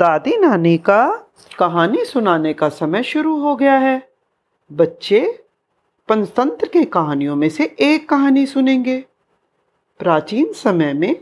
[0.00, 1.26] दादी नानी का
[1.58, 4.08] कहानी सुनाने का समय शुरू हो गया है।
[4.72, 5.44] बच्चे
[6.08, 9.04] पंचतंत्र के कहानियों में से एक कहानी सुनेंगे।
[9.98, 11.20] प्राचीन समय में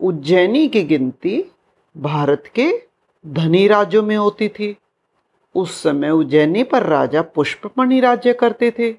[0.00, 1.52] उज्जैनी की गिनती
[1.96, 2.82] भारत के
[3.26, 4.76] धनी राज्यों में होती थी।
[5.54, 8.96] उस समय उज्जैनी पर राजा पुष्पमणि राज्य करते थे।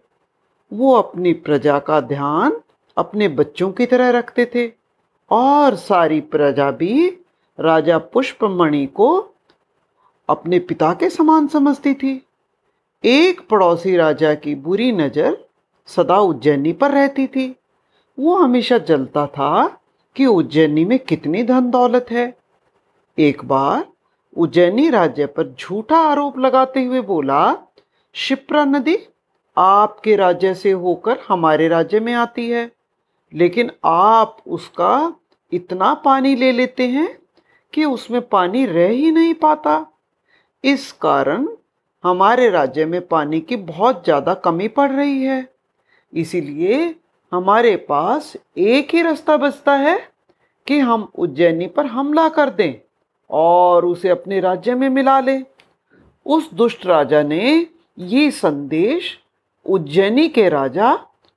[0.74, 2.62] वो अपनी प्रजा का ध्यान
[2.98, 4.72] अपने बच्चों की तरह रखते थे
[5.32, 7.18] और सारी प्रजा भी
[7.60, 9.10] राजा पुष्पमणि को
[10.30, 12.22] अपने पिता के समान समझती थी।
[13.04, 15.38] एक पड़ोसी राजा की बुरी नज़र
[15.90, 17.56] सदा उज्जैनी पर रहती थी।
[18.18, 19.66] वो हमेशा जलता था
[20.16, 22.34] कि उज्जैनी में कितनी धन दौलत है।
[23.18, 23.86] एक बार
[24.36, 27.56] उज्जैनी राज्य पर झूठा आरोप लगाते हुए बोला,
[28.16, 28.98] शिप्रा नदी
[29.58, 32.72] आपके राज्य से होकर हमारे राज्य में आती है,
[33.34, 35.14] लेकिन आप उसका
[35.52, 37.08] इतना पानी ले लेते हैं
[37.76, 39.86] कि उसमें पानी रह ही नहीं पाता।
[40.64, 41.48] इस कारण
[42.04, 45.48] हमारे राज्य में पानी की बहुत ज़्यादा कमी पड़ रही है।
[46.14, 46.96] इसीलिए
[47.32, 49.98] हमारे पास एक ही रास्ता बचता है
[50.68, 52.74] कि हम उज्जैनी पर हमला कर दें
[53.30, 55.44] और उसे अपने राज्य में मिला लें।
[56.26, 59.18] उस दुष्ट राजा ने ये संदेश
[59.66, 60.94] उज्जैनी के राजा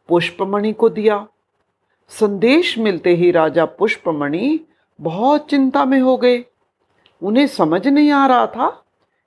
[0.09, 1.27] पुष्पमणि को दिया।
[2.13, 4.59] संदेश मिलते ही राजा पुष्पमणि
[4.99, 6.45] बहुत चिंता में हो गए।
[7.23, 8.69] उन्हें समझ नहीं आ रहा था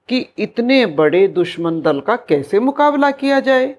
[0.10, 3.76] कि इतने बड़े दुश्मन दल का कैसे मुकाबला किया जाए।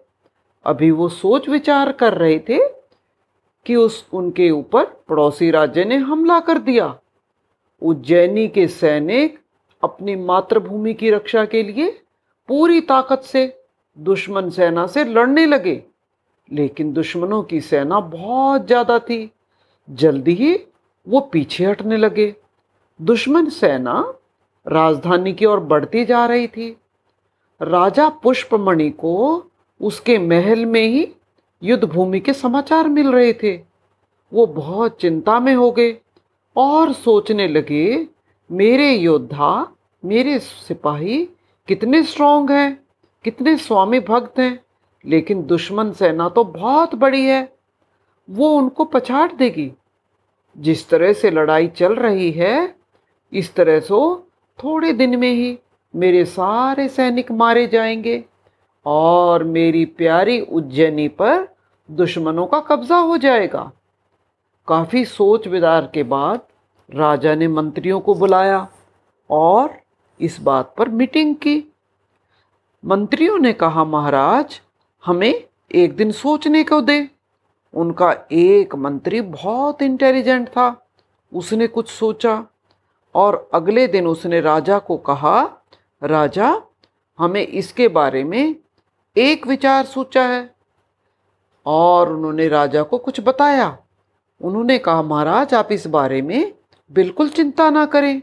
[0.67, 2.59] अभी वो सोच विचार कर रहे थे
[3.67, 6.95] कि उस, उनके ऊपर पड़ोसी राज्य ने हमला कर दिया।
[7.83, 9.39] उज्जैनी के सैनिक
[9.83, 11.91] अपनी मातृभूमि की रक्षा के लिए
[12.49, 13.47] पूरी ताकत से
[13.99, 15.83] दुश्मन सेना से लड़ने लगे।
[16.49, 19.31] लेकिन दुश्मनों की सेना बहुत ज़्यादा थी।
[19.89, 20.55] जल्दी ही
[21.09, 22.35] वो पीछे हटने लगे।
[23.03, 24.15] दुश्मन सेना
[24.69, 26.77] राजधानी की ओर बढ़ती जा रही थी।
[27.63, 29.45] राजा पुष्पमणि को
[29.81, 31.09] उसके महल में ही
[31.63, 33.61] युद्ध भूमि के समाचार मिल रहे थे।
[34.33, 35.97] वो बहुत चिंता में हो गए
[36.57, 38.09] और सोचने लगे,
[38.53, 39.73] मेरे योद्धा,
[40.05, 41.25] मेरे सिपाही
[41.69, 42.85] कितने स्ट्रांग हैं,
[43.25, 44.65] कितने स्वामी भक्त हैं,
[45.07, 47.57] लेकिन दुश्मन सेना तो बहुत बड़ी है।
[48.31, 49.73] वो उनको पछाड़ देगी।
[50.59, 52.75] जिस तरह से लड़ाई चल रही है,
[53.33, 54.17] इस तरह से
[54.65, 55.59] थोड़े दिन में ही
[55.97, 58.25] मेरे सारे सैनिक मारे जाएँगे
[58.87, 61.49] और मेरी प्यारी उज्जैनी पर
[61.91, 63.73] दुश्मनों का कब्जा हो जाएगा।
[64.69, 66.41] काफ़ी सोच विदार के बाद
[66.91, 68.69] राजा ने मंत्रियों को बुलाया
[69.31, 69.81] और
[70.21, 71.65] इस बात पर मीटिंग की।
[72.85, 74.61] मंत्रियों ने कहा, महाराज,
[75.05, 77.09] हमें एक दिन सोचने को दे।
[77.75, 80.87] उनका एक मंत्री बहुत इंटेलिजेंट था।
[81.35, 82.47] उसने कुछ सोचा
[83.15, 85.65] और अगले दिन उसने राजा को कहा,
[86.03, 86.63] राजा,
[87.19, 88.57] हमें इसके बारे में
[89.17, 90.55] एक विचार सोचा है।
[91.67, 93.79] और उन्होंने राजा को कुछ बताया।
[94.41, 96.55] उन्होंने कहा, महाराज, आप इस बारे में
[96.93, 98.23] बिल्कुल चिंता ना करें।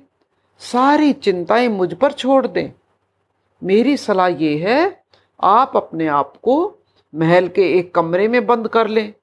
[0.60, 2.72] सारी चिंताएँ मुझ पर छोड़ दें।
[3.64, 5.04] मेरी सलाह ये है,
[5.44, 6.76] आप अपने आप को
[7.16, 9.14] महल के एक कमरे में बंद कर लें।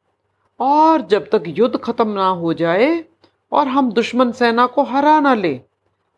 [0.60, 3.04] और जब तक युद्ध खत्म ना हो जाए
[3.52, 5.60] और हम दुश्मन सेना को हरा ना ले,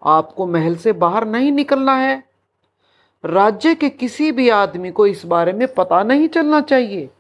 [0.05, 2.25] आपको महल से बाहर नहीं निकलना है।
[3.25, 7.11] राज्य के किसी भी आदमी को इस बारे में पता नहीं चलना चाहिए।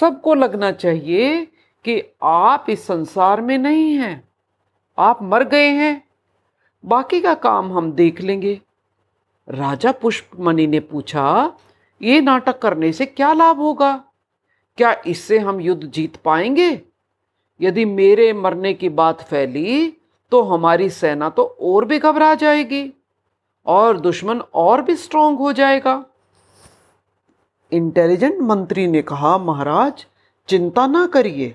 [0.00, 1.44] सबको लगना चाहिए
[1.84, 4.28] कि आप इस संसार में नहीं हैं।
[4.98, 6.08] आप मर गए हैं।
[6.84, 8.60] बाकी का काम हम देख लेंगे।
[9.48, 11.52] राजा पुष्पमणि ने पूछा,
[12.02, 14.04] ये नाटक करने से क्या लाभ होगा?
[14.78, 16.80] क्या इससे हम युद्ध जीत पाएँगे?
[17.60, 19.96] यदि मेरे मरने की बात फैली
[20.30, 22.92] तो हमारी सेना तो और भी घबरा जाएगी
[23.66, 26.04] और दुश्मन और भी स्ट्रांग हो जाएगा।
[27.72, 30.06] इंटेलिजेंट मंत्री ने कहा, महाराज,
[30.48, 31.54] चिंता ना करिए।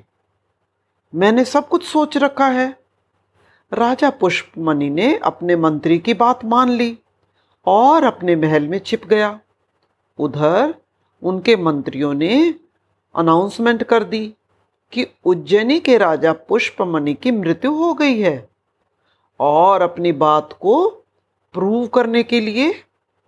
[1.16, 2.80] मैंने सब कुछ सोच रखा है।
[3.74, 6.98] राजा पुष्पमणि ने अपने मंत्री की बात मान ली
[7.66, 9.40] और अपने महल में छिप गया।
[10.20, 10.74] उधर
[11.24, 12.56] उनके मंत्रियों ने
[13.16, 14.26] अनाउंसमेंट कर दी
[14.94, 18.50] कि उज्जैनी के राजा पुष्पमणि की मृत्यु हो गई है
[19.40, 20.88] और अपनी बात को
[21.54, 22.74] प्रूव करने के लिए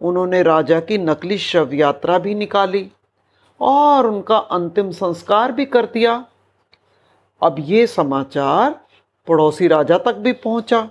[0.02, 2.90] उन्होंने राजा की नकली शव यात्रा भी निकाली
[3.62, 6.26] और उनका अंतिम संस्कार भी कर दिया।
[7.42, 8.80] अब ये समाचार
[9.28, 10.82] पड़ोसी राजा तक भी पहुँचा।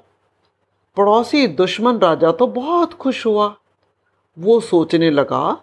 [0.96, 3.54] पड़ोसी दुश्मन राजा तो बहुत खुश हुआ।
[4.36, 5.62] वो सोचने लगा,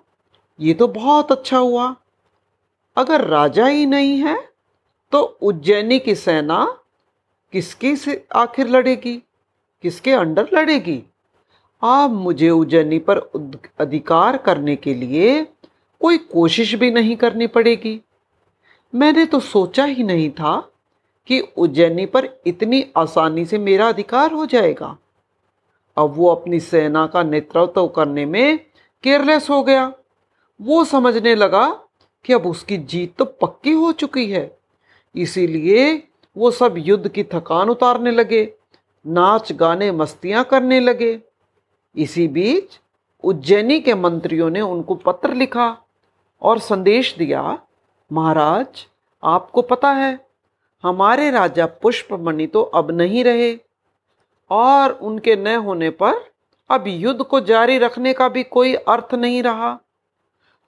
[0.59, 1.95] ये तो बहुत अच्छा हुआ।
[2.97, 4.37] अगर राजा ही नहीं है
[5.11, 6.65] तो उज्जैनी की सेना
[7.53, 9.15] किसकी से आखिर लड़ेगी?
[9.83, 11.03] किसके अंडर लड़ेगी?
[11.83, 13.17] आप मुझे उज्जैनी पर
[13.79, 15.41] अधिकार करने के लिए
[16.01, 17.99] कोई कोशिश भी नहीं करनी पड़ेगी।
[18.93, 20.59] मैंने तो सोचा ही नहीं था
[21.27, 24.97] कि उज्जैनी पर इतनी आसानी से मेरा अधिकार हो जाएगा।
[25.97, 28.59] अब वो अपनी सेना का नेतृत्व करने में
[29.03, 29.91] केयरलेस हो गया।
[30.59, 31.67] वो समझने लगा
[32.25, 34.59] कि अब उसकी जीत तो पक्की हो चुकी है।
[35.15, 35.91] इसीलिए
[36.35, 38.43] वो सब युद्ध की थकान उतारने लगे,
[39.05, 41.19] नाच गाने मस्तियाँ करने लगे।
[41.95, 42.79] इसी बीच
[43.23, 45.75] उज्जैनी के मंत्रियों ने उनको पत्र लिखा
[46.41, 47.59] और संदेश दिया,
[48.11, 48.85] महाराज,
[49.23, 50.19] आपको पता है,
[50.83, 53.55] हमारे राजा पुष्पमणि तो अब नहीं रहे
[54.51, 56.13] और उनके न होने पर
[56.69, 59.77] अब युद्ध को जारी रखने का भी कोई अर्थ नहीं रहा।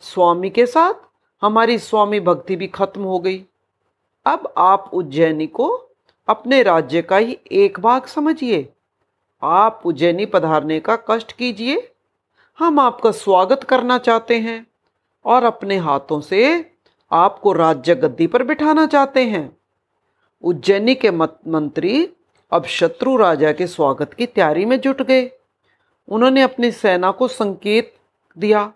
[0.04, 0.94] स्वामी के साथ
[1.42, 3.46] हमारी स्वामी भक्ति भी खत्म हो गई।
[4.26, 5.70] अब आप उज्जैनी को
[6.28, 8.68] अपने राज्य का ही एक भाग समझिए।
[9.44, 11.92] आप उज्जैनी पधारने का कष्ट कीजिए।
[12.60, 14.66] हम आपका स्वागत करना चाहते हैं
[15.26, 16.72] और अपने हाथों से
[17.12, 19.58] आपको राज्य गद्दी पर बिठाना चाहते हैं।
[20.44, 22.10] उज्जैनी के मंत्री
[22.52, 25.30] अब शत्रु राजा के स्वागत की तैयारी में जुट गए।
[26.08, 27.94] उन्होंने अपनी सेना को संकेत
[28.38, 28.74] दिया,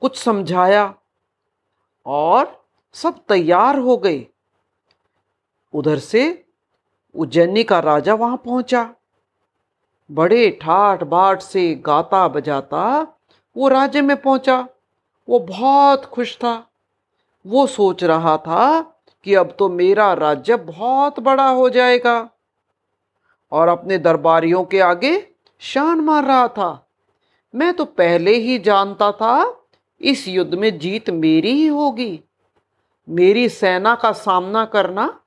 [0.00, 0.94] कुछ समझाया
[2.06, 4.26] और सब तैयार हो गए।
[5.74, 6.44] उधर से
[7.14, 8.94] उज्जैनी का राजा वहाँ पहुँचा।
[10.10, 13.16] बड़े ठाठ बाट से गाता बजाता
[13.56, 14.68] वो राज्य में पहुँचा।
[15.28, 16.70] वो बहुत खुश था।
[17.46, 18.80] वो सोच रहा था
[19.24, 22.30] कि अब तो मेरा राज्य बहुत बड़ा हो जाएगा।
[23.52, 25.28] और अपने दरबारियों के आगे
[25.58, 26.88] शान मार रहा था।
[27.54, 29.55] मैं तो पहले ही जानता था
[30.00, 32.20] इस युद्ध में जीत मेरी ही होगी।
[33.08, 35.20] मेरी सेना का सामना करना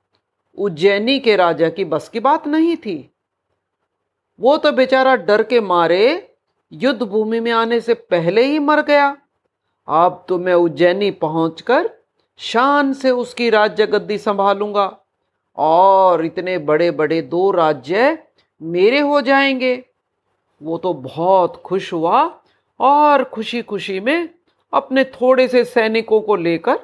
[0.58, 3.10] उज्जैनी के राजा की बस की बात नहीं थी।
[4.40, 6.34] वो तो बेचारा डर के मारे
[6.72, 9.16] युद्ध भूमि में आने से पहले ही मर गया।
[9.88, 11.90] अब तो मैं उज्जैनी पहुंचकर
[12.36, 15.00] शान से उसकी राज्य गद्दी संभालूँगा
[15.56, 18.26] और इतने बड़े बड़े दो राज्य
[18.62, 19.84] मेरे हो जाएँगे।
[20.62, 22.40] वो तो बहुत खुश हुआ
[22.80, 24.28] और खुशी खुशी में
[24.72, 26.78] अपने थोड़े से सैनिकों को लेकर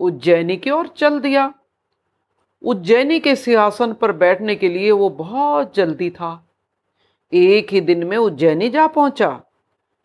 [0.00, 1.52] उज्जैनी की ओर चल दिया।
[2.62, 6.40] उज्जैनी के सिंहासन पर बैठने के लिए वो बहुत जल्दी था।
[7.32, 9.40] एक ही दिन में उज्जैनी जा पहुँचा।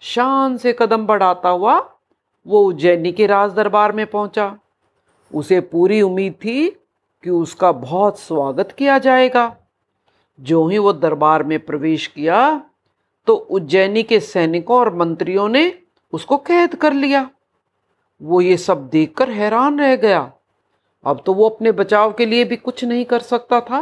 [0.03, 1.79] शान से कदम बढ़ाता हुआ
[2.45, 4.57] वो उज्जैनी के राज दरबार में पहुँचा।
[5.31, 6.69] उसे पूरी उम्मीद थी
[7.23, 9.55] कि उसका बहुत स्वागत किया जाएगा।
[10.39, 12.39] जो ही वो दरबार में प्रवेश किया
[13.27, 15.69] तो उज्जैनी के सैनिकों और मंत्रियों ने
[16.13, 17.29] उसको कैद कर लिया।
[18.21, 20.31] वो ये सब देखकर हैरान रह गया।
[21.05, 23.81] अब तो वो अपने बचाव के लिए भी कुछ नहीं कर सकता था,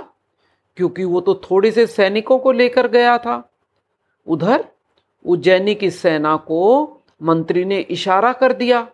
[0.78, 3.50] क्योंकि वो तो थोड़े से सैनिकों को लेकर गया था।
[4.28, 4.66] उधर
[5.26, 6.88] उज्जैनी की सेना को
[7.24, 8.88] मंत्री ने इशारा कर दिया।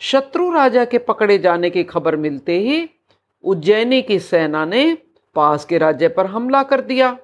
[0.00, 2.88] शत्रु राजा के पकड़े जाने की खबर मिलते ही
[3.44, 4.96] उज्जैनी की सेना ने
[5.36, 7.16] पास के राज्य पर हमला कर दिया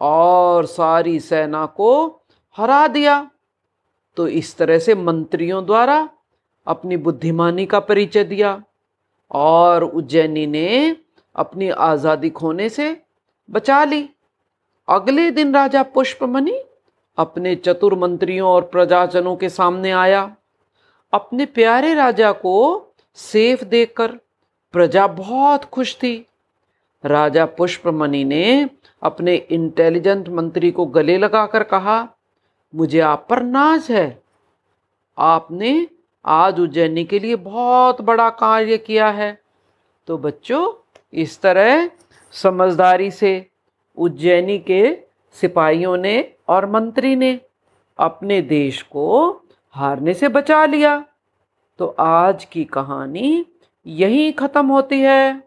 [0.00, 2.06] और सारी सेना को
[2.56, 3.30] हरा दिया।
[4.16, 6.08] तो इस तरह से मंत्रियों द्वारा
[6.66, 8.62] अपनी बुद्धिमानी का परिचय दिया
[9.30, 10.96] और उज्जैनी ने
[11.36, 12.96] अपनी आज़ादी खोने से
[13.48, 14.08] बचा ली।
[14.88, 16.58] अगले दिन राजा पुष्पमणि
[17.18, 20.36] अपने चतुर मंत्रियों और प्रजाजनों के सामने आया।
[21.12, 22.56] अपने प्यारे राजा को
[23.18, 24.18] सेफ़ देखकर
[24.74, 26.14] प्रजा बहुत खुश थी।
[27.04, 28.68] राजा पुष्पमणि ने
[29.02, 32.02] अपने इंटेलिजेंट मंत्री को गले लगाकर कहा
[32.74, 34.22] मुझे आप पर नाज है।
[35.18, 35.88] आपने
[36.24, 39.42] आज उज्जैनी के लिए बहुत बड़ा कार्य किया है।
[40.06, 40.72] तो बच्चों,
[41.12, 41.90] इस तरह
[42.32, 43.46] समझदारी से
[43.96, 44.98] उज्जैनी के
[45.32, 47.40] सिपाहियों ने और मंत्री ने
[47.98, 49.30] अपने देश को
[49.70, 51.04] हारने से बचा लिया।
[51.78, 53.46] तो आज की कहानी
[53.86, 55.42] यहीं ख़त्म होती है।